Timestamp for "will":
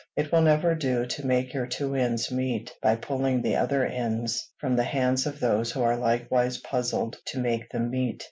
0.31-0.41